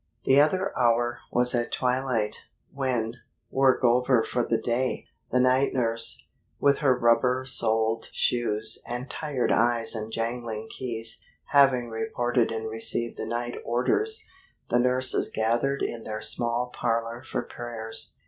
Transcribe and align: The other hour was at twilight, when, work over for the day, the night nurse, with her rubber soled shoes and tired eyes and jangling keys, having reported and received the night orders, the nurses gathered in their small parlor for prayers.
The 0.25 0.41
other 0.41 0.75
hour 0.75 1.19
was 1.31 1.53
at 1.53 1.71
twilight, 1.71 2.37
when, 2.73 3.17
work 3.51 3.83
over 3.83 4.23
for 4.23 4.43
the 4.43 4.59
day, 4.59 5.05
the 5.29 5.39
night 5.39 5.75
nurse, 5.75 6.25
with 6.59 6.79
her 6.79 6.97
rubber 6.97 7.45
soled 7.45 8.09
shoes 8.11 8.81
and 8.87 9.11
tired 9.11 9.51
eyes 9.51 9.93
and 9.93 10.11
jangling 10.11 10.69
keys, 10.71 11.23
having 11.49 11.89
reported 11.91 12.51
and 12.51 12.67
received 12.67 13.17
the 13.17 13.27
night 13.27 13.59
orders, 13.63 14.25
the 14.71 14.79
nurses 14.79 15.29
gathered 15.31 15.83
in 15.83 16.03
their 16.03 16.23
small 16.23 16.71
parlor 16.73 17.21
for 17.21 17.43
prayers. 17.43 18.15